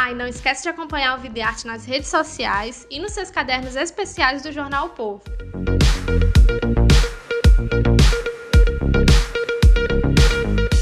Ah, 0.00 0.12
e 0.12 0.14
não 0.14 0.28
esquece 0.28 0.62
de 0.62 0.68
acompanhar 0.68 1.18
o 1.18 1.20
Vida 1.20 1.40
e 1.40 1.42
Arte 1.42 1.66
nas 1.66 1.84
redes 1.84 2.08
sociais 2.08 2.86
e 2.88 3.00
nos 3.00 3.10
seus 3.10 3.32
cadernos 3.32 3.74
especiais 3.74 4.42
do 4.42 4.52
Jornal 4.52 4.86
o 4.86 4.90
Povo. 4.90 5.22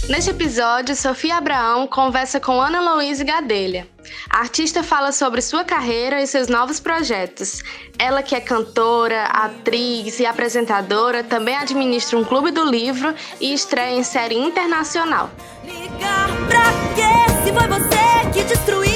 Neste 0.06 0.30
episódio, 0.30 0.94
Sofia 0.94 1.36
Abraão 1.36 1.86
conversa 1.86 2.38
com 2.38 2.60
Ana 2.60 2.92
Louise 2.92 3.24
Gadelha. 3.24 3.88
A 4.28 4.40
artista 4.40 4.82
fala 4.82 5.10
sobre 5.12 5.40
sua 5.40 5.64
carreira 5.64 6.20
e 6.20 6.26
seus 6.26 6.48
novos 6.48 6.78
projetos. 6.78 7.62
Ela, 7.98 8.22
que 8.22 8.34
é 8.34 8.40
cantora, 8.40 9.24
atriz 9.24 10.20
e 10.20 10.26
apresentadora, 10.26 11.24
também 11.24 11.56
administra 11.56 12.18
um 12.18 12.24
clube 12.24 12.50
do 12.50 12.64
livro 12.64 13.14
e 13.40 13.54
estreia 13.54 13.96
em 13.98 14.02
série 14.02 14.36
internacional. 14.36 15.30
Ligar 15.64 16.28
pra 16.48 16.70
quê? 16.94 17.42
Se 17.42 17.52
foi 17.52 17.66
você 17.66 18.30
que 18.34 18.44
destruiu 18.44 18.95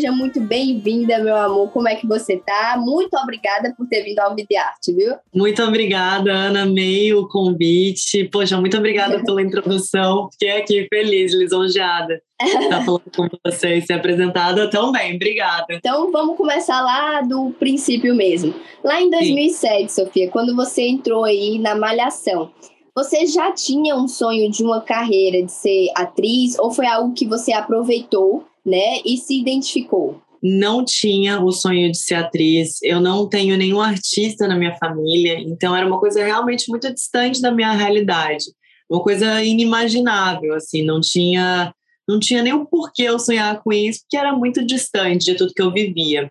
seja 0.00 0.10
muito 0.10 0.40
bem-vinda, 0.40 1.18
meu 1.18 1.36
amor. 1.36 1.70
Como 1.72 1.86
é 1.86 1.94
que 1.94 2.06
você 2.06 2.38
tá? 2.38 2.74
Muito 2.78 3.14
obrigada 3.18 3.74
por 3.76 3.86
ter 3.86 4.02
vindo 4.02 4.18
ao 4.20 4.34
Videarte, 4.34 4.94
viu? 4.94 5.14
Muito 5.34 5.62
obrigada, 5.62 6.32
Ana. 6.32 6.62
Amei 6.62 7.12
o 7.12 7.28
convite. 7.28 8.24
Poxa, 8.24 8.58
muito 8.58 8.78
obrigada 8.78 9.20
pela 9.22 9.42
introdução. 9.42 10.30
Fiquei 10.32 10.52
aqui 10.52 10.86
feliz, 10.88 11.34
lisonjeada. 11.34 12.22
Tá 12.70 12.82
falando 12.82 13.02
com 13.14 13.28
você 13.44 13.74
e 13.74 13.82
ser 13.82 13.92
apresentada 13.92 14.70
tão 14.70 14.90
bem. 14.90 15.16
Obrigada. 15.16 15.66
Então 15.74 16.10
vamos 16.10 16.38
começar 16.38 16.80
lá 16.80 17.20
do 17.20 17.50
princípio 17.58 18.14
mesmo. 18.14 18.54
Lá 18.82 19.02
em 19.02 19.10
2007, 19.10 19.92
Sim. 19.92 20.04
Sofia, 20.04 20.30
quando 20.30 20.56
você 20.56 20.80
entrou 20.80 21.24
aí 21.24 21.58
na 21.58 21.74
Malhação, 21.74 22.50
você 22.96 23.26
já 23.26 23.52
tinha 23.52 23.94
um 23.94 24.08
sonho 24.08 24.50
de 24.50 24.64
uma 24.64 24.80
carreira 24.80 25.44
de 25.44 25.52
ser 25.52 25.88
atriz 25.94 26.58
ou 26.58 26.70
foi 26.70 26.86
algo 26.86 27.12
que 27.12 27.26
você 27.26 27.52
aproveitou 27.52 28.44
né? 28.64 29.00
E 29.04 29.16
se 29.16 29.38
identificou? 29.38 30.20
Não 30.42 30.84
tinha 30.84 31.40
o 31.40 31.52
sonho 31.52 31.90
de 31.90 31.98
ser 31.98 32.14
atriz, 32.14 32.78
eu 32.82 33.00
não 33.00 33.28
tenho 33.28 33.56
nenhum 33.56 33.80
artista 33.80 34.48
na 34.48 34.56
minha 34.56 34.74
família, 34.76 35.38
então 35.38 35.76
era 35.76 35.86
uma 35.86 36.00
coisa 36.00 36.24
realmente 36.24 36.68
muito 36.68 36.92
distante 36.92 37.42
da 37.42 37.50
minha 37.50 37.72
realidade, 37.72 38.46
uma 38.88 39.02
coisa 39.02 39.42
inimaginável, 39.44 40.54
assim, 40.54 40.82
não 40.82 41.00
tinha 41.00 41.74
não 42.08 42.18
tinha 42.18 42.42
nem 42.42 42.52
o 42.52 42.66
porquê 42.66 43.04
eu 43.04 43.20
sonhar 43.20 43.62
com 43.62 43.72
isso, 43.72 44.00
porque 44.00 44.16
era 44.16 44.32
muito 44.32 44.64
distante 44.66 45.26
de 45.26 45.36
tudo 45.36 45.54
que 45.54 45.62
eu 45.62 45.72
vivia. 45.72 46.28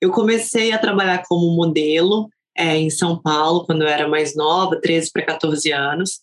Eu 0.00 0.10
comecei 0.10 0.72
a 0.72 0.78
trabalhar 0.78 1.22
como 1.28 1.54
modelo 1.54 2.30
é, 2.56 2.78
em 2.78 2.88
São 2.88 3.20
Paulo, 3.20 3.66
quando 3.66 3.82
eu 3.82 3.88
era 3.88 4.08
mais 4.08 4.34
nova, 4.34 4.80
13 4.80 5.10
para 5.12 5.26
14 5.26 5.70
anos, 5.70 6.20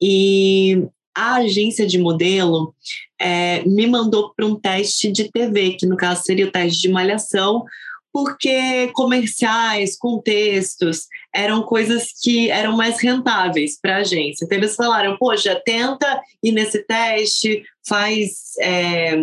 e 0.00 0.86
a 1.16 1.36
agência 1.36 1.86
de 1.86 1.98
modelo 1.98 2.74
é, 3.18 3.64
me 3.64 3.86
mandou 3.86 4.34
para 4.34 4.44
um 4.44 4.54
teste 4.54 5.10
de 5.10 5.30
TV, 5.30 5.72
que 5.72 5.86
no 5.86 5.96
caso 5.96 6.22
seria 6.24 6.46
o 6.46 6.50
teste 6.50 6.82
de 6.82 6.90
malhação, 6.90 7.64
porque 8.12 8.90
comerciais, 8.94 9.96
contextos, 9.96 11.06
eram 11.34 11.62
coisas 11.62 12.08
que 12.22 12.50
eram 12.50 12.76
mais 12.76 13.00
rentáveis 13.00 13.78
para 13.80 13.96
a 13.96 14.00
agência. 14.00 14.44
Então 14.44 14.58
eles 14.58 14.74
falaram, 14.74 15.16
poxa, 15.18 15.60
tenta 15.64 16.20
ir 16.42 16.52
nesse 16.52 16.82
teste, 16.84 17.62
faz. 17.86 18.54
É, 18.60 19.16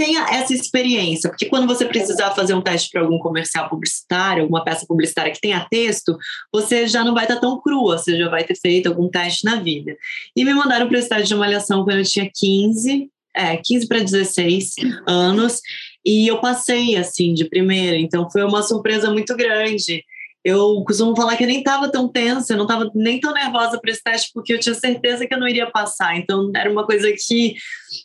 tenha 0.00 0.26
essa 0.30 0.54
experiência, 0.54 1.28
porque 1.28 1.44
quando 1.44 1.66
você 1.66 1.84
precisar 1.84 2.30
fazer 2.30 2.54
um 2.54 2.62
teste 2.62 2.88
para 2.90 3.02
algum 3.02 3.18
comercial 3.18 3.68
publicitário, 3.68 4.44
alguma 4.44 4.64
peça 4.64 4.86
publicitária 4.86 5.30
que 5.30 5.42
tenha 5.42 5.66
texto, 5.70 6.16
você 6.50 6.86
já 6.86 7.04
não 7.04 7.12
vai 7.12 7.24
estar 7.24 7.36
tão 7.36 7.60
crua, 7.60 7.98
você 7.98 8.16
já 8.16 8.30
vai 8.30 8.42
ter 8.42 8.56
feito 8.56 8.88
algum 8.88 9.10
teste 9.10 9.44
na 9.44 9.56
vida. 9.56 9.94
E 10.34 10.42
me 10.42 10.54
mandaram 10.54 10.88
para 10.88 10.96
o 10.96 10.98
estágio 10.98 11.26
de 11.26 11.34
avaliação 11.34 11.84
quando 11.84 11.98
eu 11.98 12.04
tinha 12.04 12.30
15, 12.34 13.10
é, 13.36 13.58
15 13.58 13.86
para 13.86 13.98
16 13.98 14.74
anos, 15.06 15.60
e 16.02 16.26
eu 16.26 16.40
passei 16.40 16.96
assim 16.96 17.34
de 17.34 17.44
primeira, 17.44 17.98
então 17.98 18.30
foi 18.30 18.42
uma 18.42 18.62
surpresa 18.62 19.10
muito 19.10 19.36
grande. 19.36 20.02
Eu 20.44 20.82
costumo 20.86 21.14
falar 21.14 21.36
que 21.36 21.44
eu 21.44 21.46
nem 21.46 21.58
estava 21.58 21.90
tão 21.90 22.08
tensa, 22.08 22.52
eu 22.52 22.56
não 22.56 22.64
estava 22.64 22.90
nem 22.94 23.20
tão 23.20 23.32
nervosa 23.32 23.78
para 23.78 23.90
esse 23.90 24.02
teste, 24.02 24.30
porque 24.32 24.54
eu 24.54 24.58
tinha 24.58 24.74
certeza 24.74 25.26
que 25.26 25.34
eu 25.34 25.38
não 25.38 25.46
iria 25.46 25.70
passar. 25.70 26.16
Então, 26.16 26.50
era 26.56 26.70
uma 26.70 26.86
coisa 26.86 27.12
que 27.12 27.56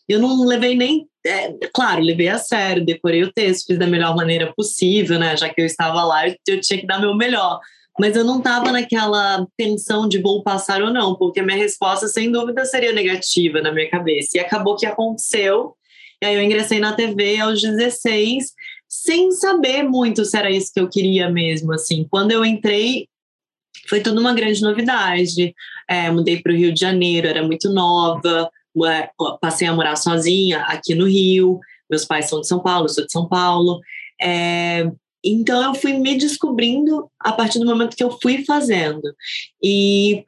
eu 0.08 0.20
não 0.20 0.46
levei 0.46 0.76
nem. 0.76 1.08
É, 1.26 1.54
claro, 1.74 2.02
levei 2.02 2.28
a 2.28 2.38
sério, 2.38 2.86
decorei 2.86 3.24
o 3.24 3.32
texto, 3.32 3.68
fiz 3.68 3.80
da 3.80 3.88
melhor 3.88 4.16
maneira 4.16 4.54
possível, 4.56 5.18
né? 5.18 5.36
Já 5.38 5.48
que 5.50 5.62
eu 5.62 5.66
estava 5.66 6.04
lá, 6.04 6.28
eu, 6.28 6.60
tinha 6.60 6.80
que 6.80 6.86
dar 6.86 7.00
meu 7.00 7.16
melhor. 7.16 7.60
Mas 7.98 8.18
eu 8.18 8.26
não 8.26 8.40
estava 8.40 8.70
naquela 8.72 9.48
tensão 9.56 10.08
de 10.08 10.22
vou 10.22 10.44
passar 10.44 10.82
ou 10.82 10.92
não, 10.92 11.16
porque 11.16 11.40
a 11.40 11.44
minha 11.44 11.58
resposta, 11.58 12.10
sem 12.10 12.30
dúvida, 12.30 12.66
seria 12.66 12.92
negativa 12.92 13.62
na 13.62 13.72
minha 13.72 13.90
cabeça. 13.90 14.32
E 14.36 14.40
acabou 14.40 14.76
que 14.76 14.86
aconteceu. 14.86 15.74
E 16.22 16.26
aí 16.26 16.36
eu 16.36 16.42
ingressei 16.42 16.80
na 16.80 16.94
TV 16.94 17.40
aos 17.40 17.62
16 17.62 18.54
sem 19.04 19.32
saber 19.32 19.84
muito 19.84 20.24
se 20.24 20.38
era 20.38 20.50
isso 20.50 20.72
que 20.74 20.80
eu 20.80 20.90
queria 20.90 21.30
mesmo, 21.30 21.74
assim. 21.74 22.08
Quando 22.10 22.32
eu 22.32 22.46
entrei, 22.46 23.08
foi 23.88 24.02
tudo 24.02 24.22
uma 24.22 24.34
grande 24.34 24.62
novidade. 24.62 25.54
É, 25.90 26.10
mudei 26.10 26.42
para 26.42 26.54
o 26.54 26.56
Rio 26.56 26.74
de 26.74 26.80
Janeiro, 26.80 27.28
era 27.28 27.44
muito 27.44 27.70
nova, 27.70 28.50
passei 29.42 29.68
a 29.68 29.74
morar 29.74 29.96
sozinha 29.96 30.62
aqui 30.62 30.96
no 30.96 31.06
Rio. 31.08 31.60
Meus 31.90 32.06
pais 32.06 32.30
são 32.30 32.42
de 32.42 32.48
São 32.48 32.60
Paulo, 32.60 32.90
sou 32.90 33.06
de 33.06 33.12
São 33.12 33.28
Paulo. 33.28 33.80
É, 34.22 34.90
então 35.24 35.62
eu 35.62 35.76
fui 35.76 35.94
me 35.94 36.18
descobrindo 36.18 37.10
a 37.20 37.32
partir 37.32 37.60
do 37.60 37.66
momento 37.66 37.96
que 37.96 38.04
eu 38.04 38.18
fui 38.22 38.44
fazendo. 38.46 39.14
E 39.62 40.24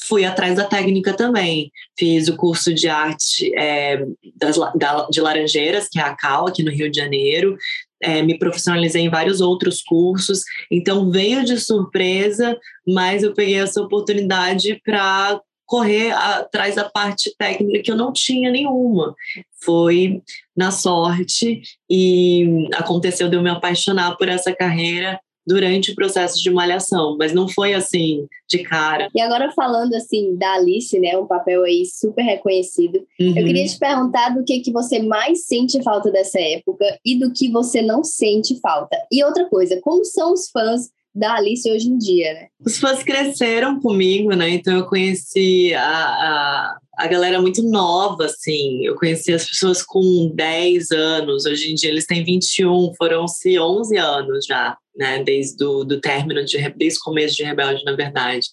fui 0.00 0.24
atrás 0.24 0.56
da 0.56 0.64
técnica 0.64 1.12
também. 1.12 1.70
Fiz 1.98 2.28
o 2.28 2.36
curso 2.36 2.72
de 2.72 2.88
arte 2.88 3.52
é, 3.56 4.04
das, 4.34 4.56
da, 4.76 5.06
de 5.10 5.20
Laranjeiras, 5.20 5.88
que 5.88 5.98
é 5.98 6.02
a 6.02 6.14
CAL, 6.14 6.48
aqui 6.48 6.62
no 6.62 6.70
Rio 6.70 6.90
de 6.90 6.98
Janeiro 6.98 7.56
é, 8.02 8.22
me 8.22 8.38
profissionalizei 8.38 9.02
em 9.02 9.10
vários 9.10 9.40
outros 9.40 9.82
cursos, 9.82 10.42
então 10.70 11.10
veio 11.10 11.44
de 11.44 11.58
surpresa, 11.58 12.58
mas 12.86 13.22
eu 13.22 13.34
peguei 13.34 13.56
essa 13.56 13.80
oportunidade 13.80 14.80
para 14.84 15.40
correr 15.66 16.12
atrás 16.12 16.76
da 16.76 16.88
parte 16.88 17.34
técnica 17.36 17.82
que 17.82 17.90
eu 17.90 17.96
não 17.96 18.10
tinha 18.10 18.50
nenhuma. 18.50 19.14
Foi 19.62 20.22
na 20.56 20.70
sorte 20.70 21.60
e 21.90 22.68
aconteceu 22.74 23.28
de 23.28 23.36
eu 23.36 23.42
me 23.42 23.50
apaixonar 23.50 24.16
por 24.16 24.28
essa 24.28 24.54
carreira 24.54 25.20
durante 25.48 25.90
o 25.90 25.94
processo 25.94 26.42
de 26.42 26.50
malhação, 26.50 27.16
mas 27.18 27.32
não 27.32 27.48
foi 27.48 27.72
assim 27.72 28.28
de 28.46 28.58
cara. 28.58 29.08
E 29.14 29.20
agora 29.20 29.50
falando 29.52 29.94
assim 29.94 30.36
da 30.36 30.54
Alice, 30.54 30.98
né, 31.00 31.16
um 31.16 31.26
papel 31.26 31.64
aí 31.64 31.84
super 31.86 32.22
reconhecido, 32.22 32.96
uhum. 33.18 33.28
eu 33.36 33.44
queria 33.44 33.66
te 33.66 33.78
perguntar 33.78 34.28
do 34.30 34.44
que 34.44 34.60
que 34.60 34.70
você 34.70 35.00
mais 35.00 35.46
sente 35.46 35.82
falta 35.82 36.10
dessa 36.10 36.38
época 36.38 36.84
e 37.04 37.18
do 37.18 37.32
que 37.32 37.50
você 37.50 37.80
não 37.80 38.04
sente 38.04 38.60
falta. 38.60 38.96
E 39.10 39.24
outra 39.24 39.46
coisa, 39.46 39.80
como 39.80 40.04
são 40.04 40.34
os 40.34 40.50
fãs 40.50 40.90
da 41.14 41.34
Alice 41.34 41.68
hoje 41.70 41.88
em 41.88 41.98
dia, 41.98 42.32
né? 42.34 42.46
Os 42.64 42.78
fãs 42.78 43.02
cresceram 43.02 43.80
comigo, 43.80 44.34
né? 44.34 44.50
Então 44.50 44.76
eu 44.76 44.86
conheci 44.86 45.74
a, 45.74 45.82
a, 45.82 46.78
a 46.96 47.06
galera 47.08 47.40
muito 47.40 47.62
nova, 47.62 48.26
assim. 48.26 48.84
Eu 48.84 48.94
conheci 48.94 49.32
as 49.32 49.48
pessoas 49.48 49.82
com 49.82 50.30
10 50.34 50.90
anos, 50.92 51.44
hoje 51.44 51.72
em 51.72 51.74
dia 51.74 51.90
eles 51.90 52.06
têm 52.06 52.22
21, 52.22 52.92
foram-se 52.96 53.58
11 53.58 53.96
anos 53.96 54.46
já 54.46 54.76
né, 54.98 55.22
desde 55.22 55.62
o 55.64 55.84
do 55.84 56.00
término, 56.00 56.44
de, 56.44 56.58
desde 56.70 56.98
o 56.98 57.02
começo 57.02 57.36
de 57.36 57.44
Rebelde, 57.44 57.84
na 57.84 57.94
verdade. 57.94 58.46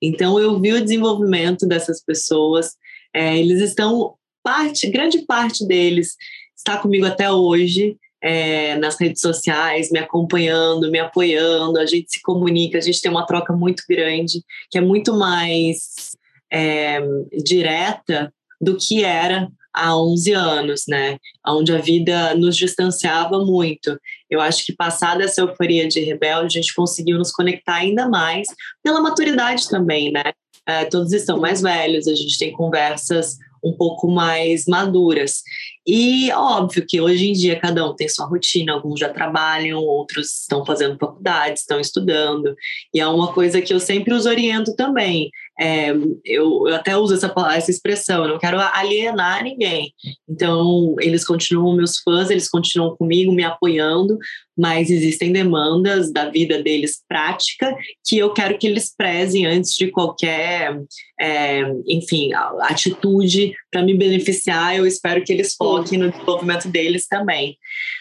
Então, 0.00 0.40
eu 0.40 0.58
vi 0.58 0.72
o 0.72 0.82
desenvolvimento 0.82 1.66
dessas 1.66 2.02
pessoas, 2.02 2.72
é, 3.14 3.38
eles 3.38 3.60
estão, 3.60 4.14
parte, 4.42 4.88
grande 4.88 5.24
parte 5.26 5.66
deles 5.66 6.16
está 6.56 6.76
comigo 6.76 7.06
até 7.06 7.30
hoje, 7.30 7.96
é, 8.22 8.76
nas 8.76 9.00
redes 9.00 9.20
sociais, 9.22 9.90
me 9.90 9.98
acompanhando, 9.98 10.90
me 10.90 10.98
apoiando, 10.98 11.78
a 11.78 11.86
gente 11.86 12.12
se 12.12 12.20
comunica, 12.22 12.76
a 12.76 12.80
gente 12.80 13.00
tem 13.00 13.10
uma 13.10 13.26
troca 13.26 13.52
muito 13.52 13.82
grande, 13.88 14.42
que 14.70 14.76
é 14.76 14.80
muito 14.80 15.14
mais 15.14 16.10
é, 16.52 17.00
direta 17.42 18.32
do 18.60 18.76
que 18.76 19.02
era 19.02 19.50
há 19.72 19.96
11 19.96 20.32
anos, 20.32 20.82
né? 20.88 21.16
Onde 21.46 21.72
a 21.72 21.78
vida 21.78 22.34
nos 22.34 22.56
distanciava 22.56 23.38
muito. 23.44 23.98
Eu 24.28 24.40
acho 24.40 24.64
que 24.64 24.74
passada 24.74 25.24
essa 25.24 25.40
euforia 25.40 25.88
de 25.88 26.00
rebelde, 26.00 26.58
a 26.58 26.60
gente 26.60 26.74
conseguiu 26.74 27.18
nos 27.18 27.32
conectar 27.32 27.74
ainda 27.74 28.08
mais 28.08 28.48
pela 28.82 29.00
maturidade 29.00 29.68
também, 29.68 30.12
né? 30.12 30.32
É, 30.66 30.84
todos 30.84 31.12
estão 31.12 31.38
mais 31.40 31.62
velhos, 31.62 32.06
a 32.06 32.14
gente 32.14 32.38
tem 32.38 32.52
conversas 32.52 33.36
um 33.62 33.72
pouco 33.72 34.08
mais 34.08 34.64
maduras. 34.66 35.42
E 35.86 36.30
óbvio 36.32 36.84
que 36.86 37.00
hoje 37.00 37.28
em 37.28 37.32
dia 37.32 37.58
cada 37.58 37.88
um 37.88 37.94
tem 37.94 38.08
sua 38.08 38.26
rotina, 38.26 38.72
alguns 38.72 39.00
já 39.00 39.08
trabalham, 39.08 39.80
outros 39.80 40.40
estão 40.40 40.64
fazendo 40.64 40.98
faculdade, 40.98 41.58
estão 41.58 41.80
estudando. 41.80 42.54
E 42.94 43.00
é 43.00 43.06
uma 43.06 43.32
coisa 43.32 43.60
que 43.60 43.72
eu 43.72 43.80
sempre 43.80 44.14
os 44.14 44.26
oriento 44.26 44.74
também. 44.76 45.30
É, 45.60 45.90
eu, 46.24 46.66
eu, 46.66 46.74
até 46.74 46.96
uso 46.96 47.14
essa, 47.14 47.30
essa 47.52 47.70
expressão, 47.70 48.24
eu 48.24 48.30
não 48.30 48.38
quero 48.38 48.58
alienar 48.58 49.44
ninguém. 49.44 49.92
Então, 50.26 50.96
eles 51.00 51.22
continuam 51.22 51.76
meus 51.76 51.98
fãs, 51.98 52.30
eles 52.30 52.48
continuam 52.48 52.96
comigo, 52.96 53.30
me 53.30 53.44
apoiando, 53.44 54.16
mas 54.56 54.90
existem 54.90 55.32
demandas 55.32 56.10
da 56.10 56.30
vida 56.30 56.62
deles 56.62 57.02
prática 57.06 57.76
que 58.06 58.16
eu 58.16 58.32
quero 58.32 58.56
que 58.56 58.66
eles 58.66 58.94
prezem 58.96 59.44
antes 59.44 59.74
de 59.76 59.88
qualquer, 59.88 60.80
é, 61.20 61.62
enfim, 61.86 62.30
atitude 62.62 63.52
para 63.70 63.82
me 63.82 63.94
beneficiar. 63.94 64.76
Eu 64.76 64.86
espero 64.86 65.22
que 65.22 65.32
eles 65.32 65.54
foquem 65.54 65.98
no 65.98 66.10
desenvolvimento 66.10 66.68
deles 66.68 67.06
também. 67.06 67.58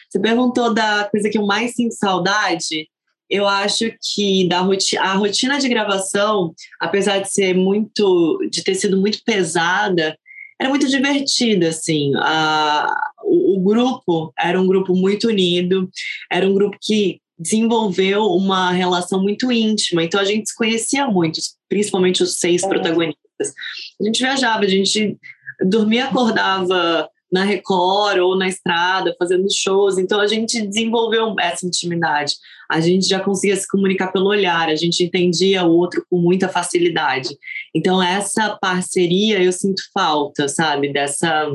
Você 0.10 0.20
perguntou 0.20 0.74
da 0.74 1.10
coisa 1.12 1.30
que 1.30 1.38
eu 1.38 1.46
mais 1.46 1.76
sinto 1.76 1.94
saudade. 1.94 2.88
Eu 3.30 3.48
acho 3.48 3.92
que 4.14 4.48
da 4.48 4.60
rotina, 4.60 5.02
a 5.04 5.14
rotina 5.14 5.60
de 5.60 5.70
gravação, 5.70 6.54
apesar 6.80 7.20
de 7.20 7.32
ser 7.32 7.54
muito, 7.54 8.40
de 8.50 8.64
ter 8.64 8.76
sido 8.76 8.98
muito 8.98 9.20
pesada, 9.24 10.18
era 10.60 10.70
muito 10.70 10.88
divertida, 10.88 11.70
assim. 11.70 12.12
A, 12.18 12.94
o, 13.24 13.58
o 13.58 13.60
grupo 13.62 14.34
era 14.38 14.60
um 14.60 14.68
grupo 14.68 14.96
muito 14.96 15.28
unido, 15.28 15.90
era 16.32 16.48
um 16.48 16.54
grupo 16.54 16.78
que 16.82 17.22
desenvolveu 17.38 18.26
uma 18.26 18.72
relação 18.72 19.22
muito 19.22 19.50
íntima, 19.50 20.04
então 20.04 20.20
a 20.20 20.26
gente 20.26 20.50
se 20.50 20.56
conhecia 20.56 21.08
muito, 21.08 21.40
principalmente 21.70 22.22
os 22.22 22.38
seis 22.38 22.66
protagonistas. 22.68 23.54
A 24.02 24.04
gente 24.04 24.20
viajava, 24.20 24.66
a 24.66 24.68
gente 24.68 25.18
dormia, 25.66 26.06
acordava 26.06 27.10
na 27.32 27.44
Record 27.44 28.20
ou 28.20 28.38
na 28.38 28.48
estrada, 28.48 29.16
fazendo 29.18 29.48
shows. 29.54 29.98
Então 29.98 30.20
a 30.20 30.28
gente 30.28 30.66
desenvolveu 30.66 31.36
essa 31.40 31.66
intimidade. 31.66 32.34
A 32.70 32.80
gente 32.80 33.08
já 33.08 33.20
conseguia 33.20 33.56
se 33.56 33.68
comunicar 33.68 34.12
pelo 34.12 34.28
olhar, 34.28 34.70
a 34.70 34.76
gente 34.76 35.04
entendia 35.04 35.64
o 35.66 35.72
outro 35.72 36.06
com 36.10 36.20
muita 36.20 36.48
facilidade. 36.48 37.30
Então 37.76 38.02
essa 38.02 38.58
parceria 38.62 39.42
eu 39.42 39.52
sinto 39.52 39.82
falta, 39.94 40.48
sabe, 40.48 40.92
dessa 40.94 41.50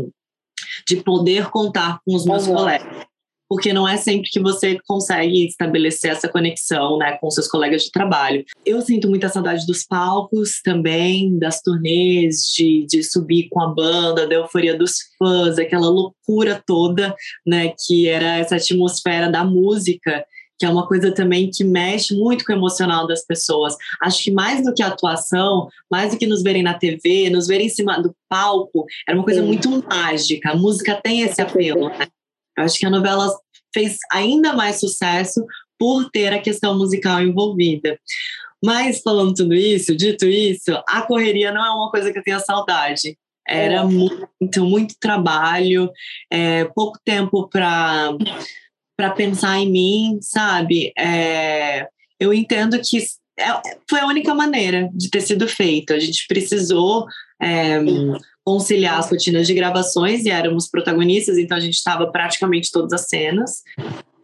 de 0.89 0.97
poder 0.97 1.51
contar 1.51 2.01
com 2.05 2.15
os 2.15 2.25
meus 2.25 2.47
uhum. 2.47 2.55
colegas 2.55 3.07
porque 3.49 3.73
não 3.73 3.87
é 3.87 3.97
sempre 3.97 4.31
que 4.31 4.41
você 4.41 4.79
consegue 4.87 5.47
estabelecer 5.47 6.11
essa 6.11 6.29
conexão 6.29 6.99
né, 6.99 7.17
com 7.21 7.31
seus 7.31 7.47
colegas 7.47 7.83
de 7.83 7.91
trabalho. 7.91 8.45
Eu 8.65 8.81
sinto 8.81 9.09
muita 9.09 9.29
saudade 9.29 9.67
dos 9.67 9.85
palcos 9.85 10.61
também, 10.63 11.39
das 11.39 11.61
turnês, 11.61 12.43
de, 12.57 12.85
de 12.87 13.03
subir 13.05 13.49
com 13.51 13.63
a 13.63 13.69
banda, 13.69 14.27
da 14.27 14.35
euforia 14.35 14.77
dos 14.77 14.97
fãs, 15.19 15.59
aquela 15.59 15.89
loucura 15.89 16.63
toda, 16.67 17.15
né, 17.47 17.73
que 17.87 18.09
era 18.09 18.39
essa 18.39 18.57
atmosfera 18.57 19.31
da 19.31 19.45
música 19.45 20.25
que 20.59 20.65
é 20.65 20.69
uma 20.69 20.87
coisa 20.87 21.13
também 21.13 21.51
que 21.51 21.65
mexe 21.65 22.15
muito 22.15 22.45
com 22.45 22.53
o 22.53 22.57
emocional 22.57 23.07
das 23.07 23.25
pessoas. 23.25 23.77
Acho 24.03 24.25
que 24.25 24.31
mais 24.31 24.63
do 24.65 24.73
que 24.73 24.83
a 24.83 24.89
atuação, 24.89 25.69
mais 25.91 26.13
do 26.13 26.19
que 26.19 26.27
nos 26.27 26.43
verem 26.43 26.63
na 26.63 26.75
TV, 26.75 27.31
nos 27.31 27.47
verem 27.47 27.67
em 27.67 27.71
cima 27.71 28.01
do 28.01 28.15
palco, 28.29 28.87
era 29.09 29.17
uma 29.17 29.25
coisa 29.25 29.41
Sim. 29.41 29.47
muito 29.47 29.85
mágica. 29.89 30.51
A 30.51 30.57
música 30.57 31.01
tem 31.03 31.23
esse 31.23 31.41
apelo, 31.41 31.89
né? 31.89 32.07
Eu 32.57 32.65
acho 32.65 32.79
que 32.79 32.87
a 32.87 32.91
novela 32.91 33.29
fez 33.73 33.99
ainda 34.13 34.53
mais 34.53 34.79
sucesso 34.79 35.45
por 35.79 36.09
ter 36.11 36.33
a 36.33 36.41
questão 36.41 36.79
musical 36.79 37.21
envolvida. 37.21 37.99
Mas 38.65 39.03
falando 39.03 39.35
tudo 39.35 39.53
isso, 39.53 39.95
dito 39.95 40.25
isso, 40.25 40.71
a 40.89 41.03
correria 41.03 41.53
não 41.53 41.65
é 41.65 41.71
uma 41.71 41.91
coisa 41.91 42.13
que 42.13 42.19
eu 42.19 42.23
tenho 42.23 42.41
saudade. 42.41 43.19
Era 43.47 43.81
é. 43.81 43.85
muito, 43.85 44.65
muito 44.65 44.95
trabalho, 44.99 45.91
é, 46.31 46.65
pouco 46.65 46.99
tempo 47.05 47.47
para 47.49 48.17
para 48.97 49.11
pensar 49.11 49.59
em 49.59 49.71
mim, 49.71 50.19
sabe? 50.21 50.93
É, 50.97 51.87
eu 52.19 52.33
entendo 52.33 52.81
que 52.81 52.99
é, 53.39 53.77
foi 53.89 54.01
a 54.01 54.07
única 54.07 54.35
maneira 54.35 54.89
de 54.95 55.11
ter 55.11 55.21
sido 55.21 55.49
feito. 55.49 55.93
A 55.93 55.99
gente 55.99 56.27
precisou 56.29 57.07
é, 57.43 57.79
conciliar 58.45 58.99
as 58.99 59.11
rotinas 59.11 59.47
de 59.47 59.55
gravações 59.55 60.25
e 60.25 60.31
éramos 60.31 60.69
protagonistas, 60.69 61.39
então 61.39 61.57
a 61.57 61.61
gente 61.61 61.75
estava 61.75 62.11
praticamente 62.11 62.71
todas 62.71 62.93
as 62.93 63.09
cenas. 63.09 63.63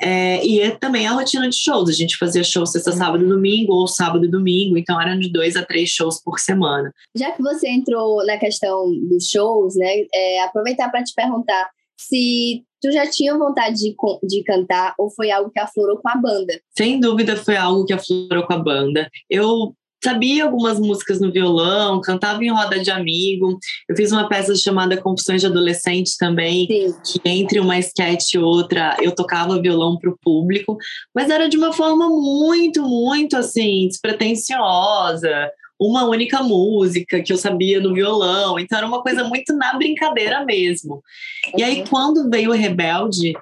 É, 0.03 0.45
e 0.47 0.61
é 0.61 0.71
também 0.71 1.07
a 1.07 1.13
rotina 1.13 1.49
de 1.49 1.57
shows. 1.57 1.91
A 1.91 1.93
gente 1.93 2.17
fazia 2.17 2.43
show 2.43 2.65
sexta, 2.65 2.93
sábado 2.93 3.25
e 3.25 3.29
domingo, 3.29 3.75
ou 3.75 3.87
sábado 3.87 4.25
e 4.25 4.31
domingo, 4.31 4.79
então 4.79 5.01
eram 5.01 5.19
de 5.19 5.31
dois 5.31 5.57
a 5.57 5.63
três 5.63 5.91
shows 5.91 6.23
por 6.23 6.39
semana. 6.39 6.93
Já 7.15 7.33
que 7.33 7.43
você 7.43 7.69
entrou 7.69 8.25
na 8.25 8.39
questão 8.39 8.91
dos 9.09 9.29
shows, 9.29 9.77
né, 9.77 10.05
é, 10.15 10.43
aproveitar 10.43 10.91
para 10.91 11.03
te 11.03 11.13
perguntar 11.15 11.69
se 12.09 12.65
tu 12.81 12.91
já 12.91 13.09
tinha 13.09 13.37
vontade 13.37 13.77
de, 13.77 13.95
de 14.27 14.43
cantar 14.43 14.95
ou 14.99 15.11
foi 15.11 15.31
algo 15.31 15.51
que 15.51 15.61
aflorou 15.61 15.99
com 15.99 16.09
a 16.09 16.17
banda? 16.17 16.59
Sem 16.77 16.99
dúvida 16.99 17.37
foi 17.37 17.57
algo 17.57 17.85
que 17.85 17.93
aflorou 17.93 18.47
com 18.47 18.55
a 18.55 18.59
banda. 18.59 19.11
Eu 19.29 19.75
sabia 20.03 20.45
algumas 20.45 20.81
músicas 20.81 21.21
no 21.21 21.31
violão, 21.31 22.01
cantava 22.01 22.43
em 22.43 22.51
roda 22.51 22.79
de 22.79 22.91
amigo. 22.91 23.59
Eu 23.89 23.95
fiz 23.95 24.11
uma 24.11 24.29
peça 24.29 24.55
chamada 24.55 24.97
Confissões 24.97 25.43
de 25.43 25.47
Adolescente 25.47 26.17
também, 26.19 26.67
Sim. 26.67 26.95
que 27.05 27.29
entre 27.29 27.61
uma 27.61 27.79
sketch 27.79 28.33
e 28.35 28.39
outra 28.39 28.97
eu 29.01 29.15
tocava 29.15 29.61
violão 29.61 29.99
para 29.99 30.11
o 30.11 30.19
público, 30.19 30.79
mas 31.15 31.29
era 31.29 31.49
de 31.49 31.57
uma 31.59 31.73
forma 31.73 32.09
muito, 32.09 32.83
muito 32.83 33.37
assim, 33.37 33.87
despretensiosa. 33.89 35.51
Uma 35.81 36.05
única 36.05 36.43
música 36.43 37.23
que 37.23 37.33
eu 37.33 37.39
sabia 37.39 37.81
no 37.81 37.95
violão, 37.95 38.59
então 38.59 38.77
era 38.77 38.87
uma 38.87 39.03
coisa 39.03 39.25
muito 39.25 39.55
na 39.55 39.73
brincadeira 39.75 40.45
mesmo. 40.45 40.95
Uhum. 40.95 41.53
E 41.57 41.63
aí, 41.63 41.81
uhum. 41.81 41.87
quando 41.87 42.31
veio 42.31 42.51
o 42.51 42.55
Rebelde, 42.55 43.33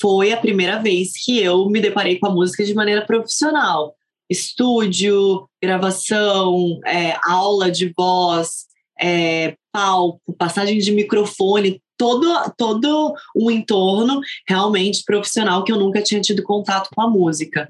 foi 0.00 0.32
a 0.32 0.36
primeira 0.36 0.78
vez 0.78 1.12
que 1.22 1.38
eu 1.38 1.68
me 1.68 1.80
deparei 1.80 2.18
com 2.18 2.26
a 2.26 2.34
música 2.34 2.64
de 2.64 2.74
maneira 2.74 3.04
profissional 3.04 3.94
estúdio, 4.32 5.46
gravação, 5.62 6.80
é, 6.86 7.16
aula 7.24 7.70
de 7.70 7.92
voz, 7.96 8.66
é, 8.98 9.54
palco, 9.70 10.32
passagem 10.36 10.78
de 10.78 10.90
microfone, 10.90 11.80
todo, 11.96 12.26
todo 12.56 13.14
um 13.36 13.50
entorno 13.50 14.20
realmente 14.48 15.04
profissional 15.04 15.62
que 15.62 15.70
eu 15.70 15.78
nunca 15.78 16.02
tinha 16.02 16.20
tido 16.20 16.42
contato 16.42 16.88
com 16.94 17.02
a 17.02 17.08
música. 17.08 17.68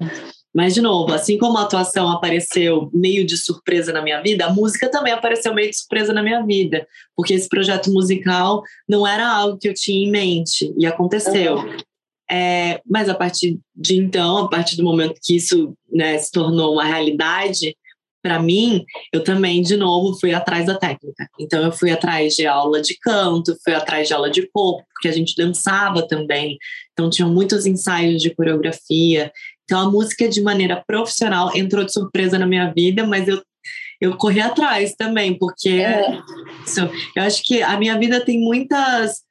Mas, 0.53 0.73
de 0.73 0.81
novo, 0.81 1.11
assim 1.13 1.37
como 1.37 1.57
a 1.57 1.63
atuação 1.63 2.09
apareceu 2.09 2.89
meio 2.93 3.25
de 3.25 3.35
surpresa 3.37 3.91
na 3.91 4.01
minha 4.01 4.21
vida, 4.21 4.45
a 4.45 4.53
música 4.53 4.89
também 4.89 5.11
apareceu 5.11 5.53
meio 5.53 5.69
de 5.69 5.77
surpresa 5.77 6.13
na 6.13 6.21
minha 6.21 6.45
vida, 6.45 6.87
porque 7.15 7.33
esse 7.33 7.49
projeto 7.49 7.91
musical 7.91 8.61
não 8.87 9.05
era 9.05 9.27
algo 9.27 9.57
que 9.57 9.67
eu 9.67 9.73
tinha 9.73 10.07
em 10.07 10.11
mente 10.11 10.71
e 10.77 10.85
aconteceu. 10.85 11.55
Uhum. 11.55 11.77
É, 12.31 12.81
mas 12.89 13.09
a 13.09 13.15
partir 13.15 13.59
de 13.75 13.97
então, 13.97 14.37
a 14.37 14.49
partir 14.49 14.77
do 14.77 14.83
momento 14.83 15.19
que 15.21 15.35
isso 15.35 15.75
né, 15.91 16.17
se 16.17 16.31
tornou 16.31 16.73
uma 16.73 16.85
realidade, 16.85 17.75
para 18.23 18.41
mim, 18.41 18.85
eu 19.11 19.21
também, 19.21 19.61
de 19.61 19.75
novo, 19.75 20.17
fui 20.17 20.33
atrás 20.33 20.65
da 20.65 20.77
técnica. 20.77 21.27
Então, 21.37 21.61
eu 21.61 21.73
fui 21.73 21.91
atrás 21.91 22.33
de 22.35 22.47
aula 22.47 22.81
de 22.81 22.97
canto, 22.97 23.57
fui 23.61 23.73
atrás 23.73 24.07
de 24.07 24.13
aula 24.13 24.31
de 24.31 24.47
corpo, 24.49 24.87
porque 24.93 25.09
a 25.09 25.11
gente 25.11 25.35
dançava 25.35 26.07
também. 26.07 26.57
Então, 26.93 27.09
tinham 27.09 27.29
muitos 27.29 27.65
ensaios 27.65 28.21
de 28.21 28.33
coreografia. 28.33 29.29
Então, 29.73 29.87
a 29.87 29.91
música, 29.91 30.29
de 30.29 30.39
maneira 30.39 30.83
profissional, 30.85 31.49
entrou 31.55 31.83
de 31.83 31.91
surpresa 31.91 32.37
na 32.37 32.45
minha 32.45 32.71
vida, 32.71 33.07
mas 33.07 33.27
eu, 33.27 33.41
eu 33.99 34.15
corri 34.15 34.39
atrás 34.39 34.93
também, 34.95 35.35
porque 35.35 35.69
é. 35.69 36.21
isso, 36.63 36.81
eu 37.15 37.23
acho 37.23 37.43
que 37.43 37.63
a 37.63 37.75
minha 37.79 37.97
vida 37.97 38.23
tem 38.23 38.39
muitas 38.39 39.23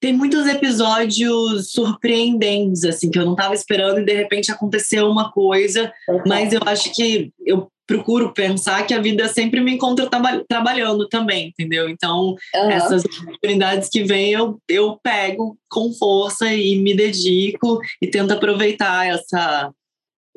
tem 0.00 0.12
muitos 0.12 0.48
episódios 0.48 1.70
surpreendentes, 1.70 2.84
assim, 2.84 3.10
que 3.10 3.18
eu 3.18 3.24
não 3.24 3.34
estava 3.34 3.54
esperando 3.54 4.00
e 4.00 4.04
de 4.04 4.12
repente 4.12 4.50
aconteceu 4.50 5.08
uma 5.08 5.30
coisa, 5.30 5.92
mas 6.26 6.52
eu 6.52 6.60
acho 6.66 6.92
que 6.92 7.30
eu 7.46 7.70
procuro 7.90 8.32
pensar 8.32 8.86
que 8.86 8.94
a 8.94 9.00
vida 9.00 9.26
sempre 9.26 9.60
me 9.60 9.74
encontra 9.74 10.08
traba 10.08 10.44
trabalhando 10.48 11.08
também, 11.08 11.48
entendeu? 11.48 11.88
Então, 11.88 12.36
uhum. 12.54 12.70
essas 12.70 13.04
oportunidades 13.04 13.88
que 13.88 14.04
vêm, 14.04 14.30
eu, 14.30 14.60
eu 14.68 14.96
pego 15.02 15.58
com 15.68 15.92
força 15.92 16.54
e 16.54 16.76
me 16.76 16.94
dedico 16.94 17.80
e 18.00 18.06
tento 18.06 18.30
aproveitar 18.30 19.08
essa, 19.08 19.72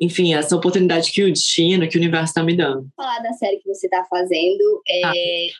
enfim, 0.00 0.34
essa 0.34 0.56
oportunidade 0.56 1.12
que 1.12 1.22
o 1.22 1.32
destino, 1.32 1.88
que 1.88 1.96
o 1.96 2.00
universo 2.00 2.32
está 2.32 2.42
me 2.42 2.56
dando. 2.56 2.88
Falar 2.96 3.20
da 3.20 3.32
série 3.34 3.58
que 3.58 3.68
você 3.68 3.86
está 3.86 4.04
fazendo, 4.10 4.82
é, 4.88 5.04
ah. 5.04 5.12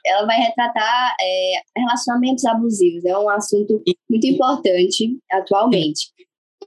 ela 0.07 0.27
vai 0.27 0.41
retratar 0.41 1.15
é, 1.21 1.53
relacionamentos 1.79 2.45
abusivos, 2.45 3.05
é 3.05 3.17
um 3.17 3.29
assunto 3.29 3.81
muito 4.11 4.27
importante 4.27 5.17
atualmente. 5.31 6.09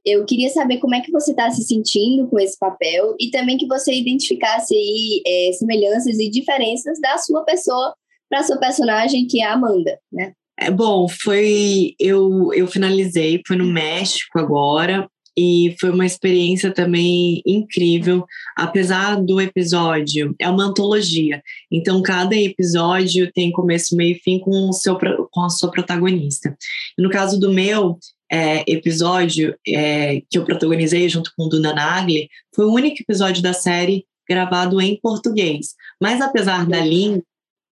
Eu 0.08 0.26
queria 0.26 0.50
saber 0.50 0.78
como 0.78 0.96
é 0.96 1.02
que 1.02 1.12
você 1.12 1.32
está 1.32 1.52
se 1.52 1.64
sentindo 1.64 2.28
com 2.28 2.40
esse 2.40 2.58
papel 2.58 3.16
e 3.20 3.30
também 3.30 3.58
que 3.58 3.68
você 3.68 3.94
identificasse 3.94 4.74
aí 4.74 5.22
é, 5.28 5.52
semelhanças 5.54 6.18
e 6.18 6.30
diferenças 6.30 7.00
da 7.02 7.18
sua 7.18 7.44
pessoa 7.44 7.94
para 8.30 8.44
sua 8.44 8.58
personagem, 8.58 9.28
que 9.28 9.42
é 9.42 9.46
a 9.46 9.54
Amanda, 9.54 10.00
né? 10.12 10.32
É, 10.60 10.72
bom, 10.72 11.08
foi. 11.08 11.94
Eu, 12.00 12.54
eu 12.54 12.68
finalizei, 12.68 13.42
foi 13.46 13.58
no 13.58 13.66
México 13.66 14.40
agora, 14.40 15.08
e 15.38 15.76
foi 15.80 15.92
uma 15.92 16.06
experiência 16.06 16.74
também 16.74 17.44
incrível, 17.46 18.26
apesar 18.56 19.22
do 19.22 19.40
episódio, 19.40 20.36
é 20.40 20.50
uma 20.50 20.64
antologia, 20.64 21.44
então 21.72 22.02
cada 22.02 22.36
episódio 22.36 23.32
tem 23.32 23.52
começo, 23.52 23.96
meio 23.96 24.16
e 24.16 24.20
fim 24.20 24.40
com, 24.40 24.68
o 24.68 24.74
seu, 24.74 24.98
com 24.98 25.42
a 25.42 25.50
sua 25.50 25.70
protagonista. 25.70 26.58
no 26.98 27.12
caso 27.12 27.40
do 27.40 27.54
meu 27.54 28.00
é, 28.31 28.63
episódio, 28.67 29.55
é, 29.67 30.22
que 30.29 30.38
eu 30.38 30.46
protagonizei 30.46 31.07
junto 31.07 31.31
com 31.36 31.46
o 31.46 31.50
Duna 31.50 31.74
Nagli, 31.74 32.29
foi 32.53 32.65
o 32.65 32.74
único 32.74 33.01
episódio 33.01 33.41
da 33.41 33.53
série 33.53 34.05
gravado 34.27 34.81
em 34.81 35.00
português, 35.00 35.75
mas 36.01 36.19
apesar 36.19 36.67
da 36.67 36.81
língua 36.81 37.24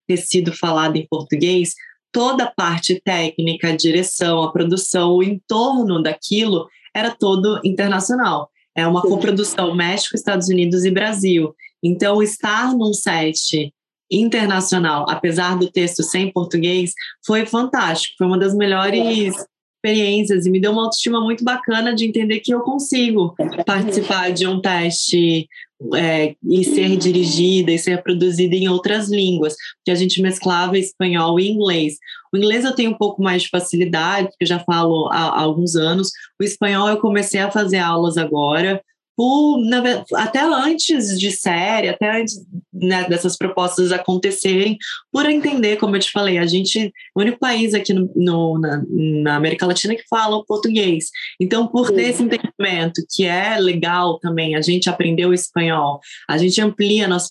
ter 0.08 0.18
sido 0.18 0.54
falada 0.54 0.98
em 0.98 1.08
português, 1.08 1.74
toda 2.12 2.44
a 2.44 2.52
parte 2.52 3.02
técnica, 3.04 3.70
a 3.70 3.76
direção, 3.76 4.44
a 4.44 4.52
produção, 4.52 5.14
o 5.14 5.24
entorno 5.24 6.02
daquilo 6.04 6.68
era 6.94 7.10
todo 7.10 7.60
internacional. 7.64 8.50
É 8.76 8.86
uma 8.86 9.02
coprodução 9.02 9.74
México, 9.74 10.16
Estados 10.16 10.50
Unidos 10.50 10.84
e 10.84 10.92
Brasil. 10.92 11.56
Então, 11.82 12.22
estar 12.22 12.76
num 12.76 12.94
set 12.94 13.74
internacional, 14.12 15.06
apesar 15.10 15.58
do 15.58 15.72
texto 15.72 16.04
sem 16.04 16.32
português, 16.32 16.94
foi 17.26 17.46
fantástico. 17.46 18.16
Foi 18.18 18.28
uma 18.28 18.38
das 18.38 18.54
melhores 18.54 19.36
experiências 19.84 20.46
e 20.46 20.50
me 20.50 20.62
deu 20.62 20.72
uma 20.72 20.84
autoestima 20.84 21.20
muito 21.20 21.44
bacana 21.44 21.94
de 21.94 22.06
entender 22.06 22.40
que 22.40 22.54
eu 22.54 22.62
consigo 22.62 23.36
participar 23.66 24.32
de 24.32 24.48
um 24.48 24.62
teste 24.62 25.50
é, 25.96 26.36
e 26.42 26.64
ser 26.64 26.96
dirigida 26.96 27.70
e 27.70 27.78
ser 27.78 28.02
produzida 28.02 28.56
em 28.56 28.70
outras 28.70 29.10
línguas, 29.10 29.54
porque 29.78 29.92
a 29.92 29.96
gente 29.96 30.22
mesclava 30.22 30.78
espanhol 30.78 31.38
e 31.38 31.50
inglês. 31.50 31.98
O 32.34 32.38
inglês 32.38 32.64
eu 32.64 32.74
tenho 32.74 32.92
um 32.92 32.98
pouco 32.98 33.22
mais 33.22 33.44
de 33.44 33.50
facilidade, 33.50 34.30
porque 34.30 34.46
eu 34.46 34.48
já 34.48 34.60
falo 34.60 35.10
há, 35.12 35.18
há 35.18 35.42
alguns 35.42 35.76
anos. 35.76 36.10
O 36.40 36.44
espanhol 36.44 36.88
eu 36.88 36.98
comecei 36.98 37.42
a 37.42 37.52
fazer 37.52 37.80
aulas 37.80 38.18
agora, 38.18 38.82
por, 39.16 39.60
na, 39.64 39.82
até 40.16 40.42
antes 40.42 41.20
de 41.20 41.32
série, 41.32 41.90
até 41.90 42.20
antes 42.20 42.44
né, 42.74 43.08
dessas 43.08 43.38
propostas 43.38 43.92
acontecerem, 43.92 44.78
por 45.12 45.30
entender, 45.30 45.78
como 45.78 45.96
eu 45.96 46.00
te 46.00 46.12
falei, 46.12 46.38
a 46.38 46.46
gente 46.46 46.92
o 47.16 47.22
único 47.22 47.38
país 47.38 47.74
aqui 47.74 47.94
no, 47.94 48.12
no 48.16 48.60
na, 48.60 48.84
na, 48.90 49.36
América 49.36 49.66
Latina 49.66 49.96
que 49.96 50.08
fala 50.10 50.36
o 50.36 50.46
português. 50.46 51.10
Então, 51.40 51.68
por 51.68 51.92
ter 51.92 52.10
esse 52.10 52.24
entendimento, 52.24 53.06
que 53.10 53.26
é 53.26 53.58
legal 53.60 54.20
também, 54.20 54.56
a 54.56 54.62
gente 54.62 54.90
aprendeu 54.90 55.30
o 55.30 55.34
espanhol, 55.34 56.00
a 56.28 56.38
gente 56.38 56.60
amplia 56.60 57.06
a 57.06 57.08
nossa 57.08 57.30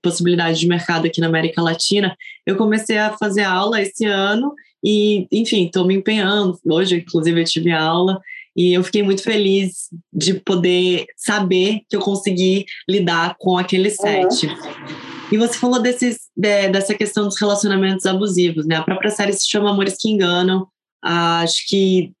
possibilidade 0.00 0.60
de 0.60 0.68
mercado 0.68 1.06
aqui 1.06 1.20
na 1.20 1.26
América 1.26 1.60
Latina, 1.60 2.16
eu 2.46 2.56
comecei 2.56 2.98
a 2.98 3.16
fazer 3.16 3.42
aula 3.42 3.80
esse 3.80 4.04
ano 4.04 4.54
e, 4.84 5.26
enfim, 5.32 5.64
estou 5.64 5.86
me 5.86 5.94
empenhando. 5.94 6.58
Hoje, 6.64 6.96
inclusive, 6.96 7.40
eu 7.40 7.44
tive 7.44 7.72
aula 7.72 8.20
e 8.56 8.72
eu 8.72 8.84
fiquei 8.84 9.02
muito 9.02 9.22
feliz 9.22 9.88
de 10.12 10.34
poder 10.34 11.06
saber 11.16 11.80
que 11.88 11.96
eu 11.96 12.00
consegui 12.00 12.64
lidar 12.88 13.36
com 13.38 13.58
aquele 13.58 13.90
set. 13.90 14.46
Uhum. 14.46 15.04
E 15.32 15.36
você 15.36 15.54
falou 15.54 15.80
desses, 15.80 16.28
de, 16.36 16.68
dessa 16.68 16.94
questão 16.94 17.24
dos 17.24 17.40
relacionamentos 17.40 18.06
abusivos, 18.06 18.66
né? 18.66 18.76
A 18.76 18.82
própria 18.82 19.10
série 19.10 19.32
se 19.32 19.48
chama 19.48 19.70
Amores 19.70 19.96
que 19.98 20.08
Enganam. 20.08 20.68
Acho 21.02 21.66
que, 21.66 22.12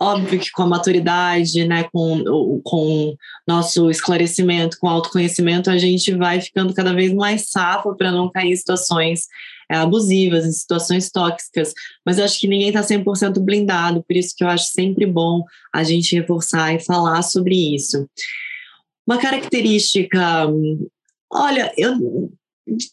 óbvio 0.00 0.40
que 0.40 0.50
com 0.50 0.64
a 0.64 0.66
maturidade, 0.66 1.64
né, 1.66 1.88
com, 1.92 2.60
com 2.64 3.14
nosso 3.46 3.90
esclarecimento, 3.90 4.76
com 4.80 4.88
autoconhecimento, 4.88 5.70
a 5.70 5.78
gente 5.78 6.12
vai 6.14 6.40
ficando 6.40 6.74
cada 6.74 6.92
vez 6.92 7.12
mais 7.14 7.48
safo 7.48 7.94
para 7.96 8.10
não 8.10 8.30
cair 8.30 8.52
em 8.52 8.56
situações 8.56 9.26
abusivas, 9.76 10.46
em 10.46 10.52
situações 10.52 11.10
tóxicas, 11.10 11.72
mas 12.04 12.18
eu 12.18 12.24
acho 12.24 12.38
que 12.38 12.48
ninguém 12.48 12.68
está 12.68 12.80
100% 12.80 13.38
blindado, 13.40 14.02
por 14.02 14.16
isso 14.16 14.34
que 14.36 14.42
eu 14.42 14.48
acho 14.48 14.66
sempre 14.66 15.04
bom 15.06 15.44
a 15.74 15.84
gente 15.84 16.16
reforçar 16.16 16.74
e 16.74 16.80
falar 16.80 17.22
sobre 17.22 17.74
isso. 17.74 18.08
Uma 19.06 19.18
característica, 19.18 20.46
olha, 21.30 21.72
eu 21.76 22.30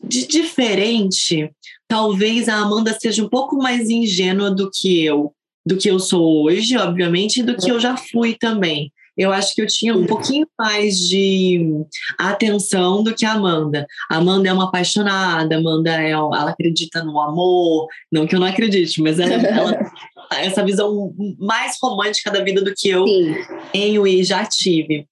de 0.03 0.25
diferente, 0.25 1.51
talvez 1.87 2.47
a 2.47 2.55
Amanda 2.55 2.97
seja 2.97 3.23
um 3.23 3.27
pouco 3.27 3.57
mais 3.57 3.89
ingênua 3.89 4.49
do 4.49 4.71
que 4.71 5.03
eu, 5.03 5.33
do 5.65 5.75
que 5.75 5.89
eu 5.89 5.99
sou 5.99 6.45
hoje, 6.45 6.77
obviamente, 6.77 7.41
e 7.41 7.43
do 7.43 7.57
que 7.57 7.69
eu 7.69 7.79
já 7.79 7.97
fui 7.97 8.35
também 8.35 8.91
eu 9.17 9.31
acho 9.31 9.55
que 9.55 9.61
eu 9.61 9.67
tinha 9.67 9.95
um 9.95 10.05
pouquinho 10.05 10.47
mais 10.57 10.95
de 10.97 11.85
atenção 12.17 13.03
do 13.03 13.13
que 13.13 13.25
a 13.25 13.33
Amanda. 13.33 13.85
A 14.09 14.17
Amanda 14.17 14.49
é 14.49 14.53
uma 14.53 14.65
apaixonada, 14.65 15.57
Amanda 15.57 15.91
é, 15.91 16.11
ela 16.11 16.49
acredita 16.49 17.03
no 17.03 17.19
amor, 17.19 17.87
não 18.11 18.27
que 18.27 18.35
eu 18.35 18.39
não 18.39 18.47
acredite, 18.47 19.01
mas 19.01 19.19
ela, 19.19 19.33
ela 19.33 19.91
essa 20.33 20.63
visão 20.65 21.13
mais 21.39 21.77
romântica 21.81 22.31
da 22.31 22.43
vida 22.43 22.61
do 22.61 22.73
que 22.73 22.89
eu 22.89 23.07
Sim. 23.07 23.35
tenho 23.71 24.07
e 24.07 24.23
já 24.23 24.45
tive. 24.45 25.07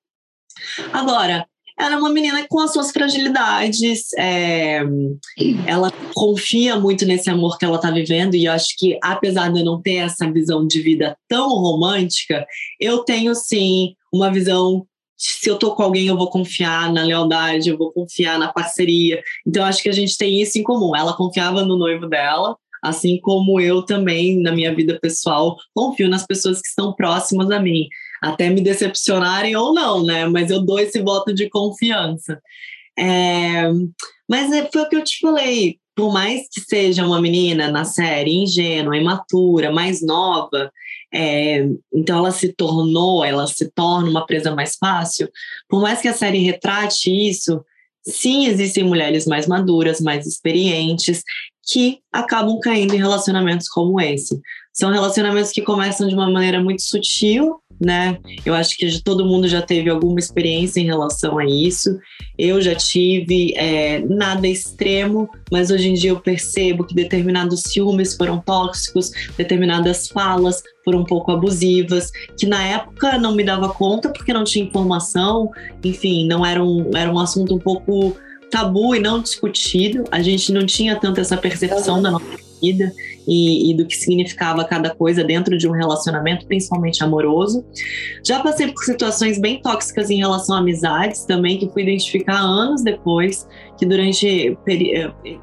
Agora, 0.92 1.46
ela 1.78 1.96
é 1.96 1.98
uma 1.98 2.12
menina 2.12 2.46
com 2.48 2.60
as 2.60 2.72
suas 2.72 2.92
fragilidades, 2.92 4.14
é, 4.18 4.82
ela 5.66 5.92
confia 6.14 6.80
muito 6.80 7.06
nesse 7.06 7.30
amor 7.30 7.58
que 7.58 7.66
ela 7.66 7.78
está 7.78 7.90
vivendo, 7.90 8.36
e 8.36 8.46
eu 8.46 8.52
acho 8.52 8.76
que, 8.78 8.98
apesar 9.02 9.52
de 9.52 9.60
eu 9.60 9.66
não 9.66 9.82
ter 9.82 9.96
essa 9.96 10.32
visão 10.32 10.66
de 10.66 10.82
vida 10.82 11.18
tão 11.28 11.50
romântica, 11.50 12.46
eu 12.80 13.00
tenho 13.00 13.34
sim 13.34 13.96
uma 14.12 14.32
visão. 14.32 14.86
Se 15.18 15.50
eu 15.50 15.58
tô 15.58 15.74
com 15.74 15.84
alguém, 15.84 16.08
eu 16.08 16.18
vou 16.18 16.30
confiar 16.30 16.92
na 16.92 17.04
lealdade, 17.04 17.70
eu 17.70 17.78
vou 17.78 17.92
confiar 17.92 18.38
na 18.38 18.52
parceria. 18.52 19.22
Então, 19.48 19.64
acho 19.66 19.82
que 19.82 19.90
a 19.90 19.94
gente 19.94 20.18
tem 20.18 20.42
isso 20.42 20.58
em 20.58 20.64
comum. 20.64 20.96
Ela 20.96 21.16
confiava 21.16 21.64
no 21.64 21.78
noivo 21.78 22.08
dela, 22.08 22.58
assim 22.84 23.20
como 23.22 23.60
eu 23.60 23.84
também, 23.84 24.42
na 24.42 24.52
minha 24.52 24.76
vida 24.76 25.00
pessoal, 25.02 25.56
confio 25.74 26.10
nas 26.10 26.26
pessoas 26.26 26.62
que 26.62 26.68
estão 26.68 26.94
próximas 26.94 27.50
a 27.52 27.60
mim 27.60 27.88
até 28.24 28.50
me 28.50 28.62
decepcionarem 28.62 29.54
ou 29.56 29.74
não, 29.74 30.04
né? 30.06 30.26
Mas 30.26 30.50
eu 30.50 30.66
dou 30.66 30.80
esse 30.80 31.02
voto 31.02 31.34
de 31.34 31.50
confiança. 31.50 32.42
É, 32.98 33.70
mas 34.30 34.50
é, 34.54 34.70
foi 34.72 34.84
o 34.84 34.90
que 34.90 34.96
eu 34.96 35.04
te 35.04 35.20
falei. 35.20 35.78
Por 35.94 36.12
mais 36.12 36.48
que 36.50 36.62
seja 36.62 37.06
uma 37.06 37.22
menina 37.22 37.70
na 37.70 37.84
série 37.84 38.32
ingênua, 38.32 38.98
imatura, 38.98 39.72
mais 39.72 40.02
nova, 40.02 40.72
é, 41.14 41.68
então 41.94 42.18
ela 42.18 42.32
se 42.32 42.54
tornou, 42.54 43.24
ela 43.26 43.46
se 43.46 43.70
torna 43.70 44.10
uma 44.10 44.26
presa 44.26 44.56
mais 44.56 44.78
fácil. 44.78 45.30
Por 45.68 45.82
mais 45.82 46.02
que 46.02 46.08
a 46.08 46.14
série 46.14 46.40
retrate 46.40 47.12
isso, 47.12 47.64
sim, 48.08 48.48
existem 48.48 48.86
mulheres 48.86 49.28
mais 49.28 49.48
maduras, 49.48 50.00
mais 50.00 50.26
experientes, 50.26 51.24
que 51.66 52.00
acabam 52.12 52.58
caindo 52.60 52.96
em 52.96 53.00
relacionamentos 53.00 53.68
como 53.68 54.00
esse. 54.00 54.40
São 54.74 54.92
relacionamentos 54.92 55.52
que 55.52 55.62
começam 55.62 56.08
de 56.08 56.16
uma 56.16 56.30
maneira 56.30 56.60
muito 56.60 56.82
sutil, 56.82 57.60
né? 57.80 58.18
Eu 58.44 58.56
acho 58.56 58.76
que 58.76 59.04
todo 59.04 59.26
mundo 59.26 59.48
já 59.48 59.62
teve 59.62 59.88
alguma 59.88 60.20
experiência 60.20 60.80
em 60.80 60.86
relação 60.86 61.38
a 61.38 61.46
isso. 61.46 61.96
Eu 62.38 62.60
já 62.60 62.74
tive 62.74 63.54
é, 63.56 64.00
nada 64.00 64.48
extremo, 64.48 65.30
mas 65.52 65.70
hoje 65.70 65.90
em 65.90 65.94
dia 65.94 66.10
eu 66.10 66.20
percebo 66.20 66.86
que 66.86 66.96
determinados 66.96 67.62
ciúmes 67.62 68.16
foram 68.16 68.40
tóxicos, 68.40 69.12
determinadas 69.38 70.08
falas 70.08 70.64
foram 70.84 71.02
um 71.02 71.06
pouco 71.06 71.32
abusivas, 71.32 72.12
que 72.38 72.48
na 72.48 72.64
época 72.64 73.18
não 73.20 73.36
me 73.36 73.44
dava 73.44 73.70
conta 73.70 74.10
porque 74.10 74.34
não 74.34 74.44
tinha 74.44 74.66
informação, 74.66 75.50
enfim, 75.84 76.28
não 76.28 76.46
era 76.46 76.64
um, 76.64 76.90
era 76.96 77.12
um 77.12 77.20
assunto 77.20 77.56
um 77.56 77.60
pouco 77.60 78.18
tabu 78.50 78.96
e 78.96 79.00
não 79.00 79.22
discutido. 79.22 80.04
A 80.12 80.22
gente 80.22 80.52
não 80.52 80.66
tinha 80.66 80.96
tanto 80.96 81.22
essa 81.22 81.38
percepção 81.38 82.02
da 82.02 82.12
nossa 82.12 82.43
vida 82.64 82.94
e, 83.28 83.72
e, 83.72 83.74
do 83.76 83.86
que 83.86 83.96
significava 83.96 84.64
cada 84.64 84.96
coisa 84.96 85.24
dentro 85.24 85.58
de 85.58 85.68
um 85.68 85.72
relacionamento, 85.72 86.48
principalmente 86.48 87.04
amoroso. 87.04 87.66
Já 88.26 88.42
passei 88.42 88.72
por 88.72 88.84
situações 88.84 89.38
bem 89.38 89.62
tóxicas 89.62 90.10
em 90.10 90.18
relação 90.18 90.56
a 90.56 90.60
amizades 90.60 91.26
também, 91.26 91.58
que 91.58 91.70
fui 91.70 91.84
identificar 91.84 92.40
anos 92.40 92.82
depois, 92.84 93.46
que 93.78 93.86
durante. 93.86 94.58
Eh, 94.68 95.38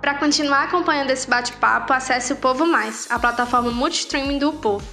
Para 0.00 0.14
continuar 0.14 0.64
acompanhando 0.64 1.10
esse 1.10 1.28
bate-papo, 1.28 1.92
acesse 1.92 2.32
o 2.32 2.36
Povo 2.36 2.66
Mais, 2.66 3.06
a 3.10 3.18
plataforma 3.18 3.70
multistreaming 3.70 4.38
do 4.38 4.52
Povo. 4.52 4.84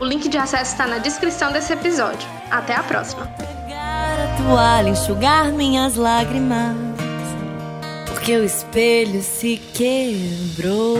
O 0.00 0.04
link 0.04 0.28
de 0.28 0.38
acesso 0.38 0.72
está 0.72 0.86
na 0.86 0.98
descrição 0.98 1.52
desse 1.52 1.72
episódio. 1.72 2.26
Até 2.50 2.74
a 2.74 2.82
próxima. 2.82 3.26
Pegar 3.26 4.16
a 4.18 4.42
toalha, 4.42 4.88
enxugar 4.88 5.52
minhas 5.52 5.94
lágrimas, 5.96 6.74
porque 8.22 8.36
o 8.36 8.44
espelho 8.44 9.20
se 9.20 9.60
quebrou. 9.74 10.96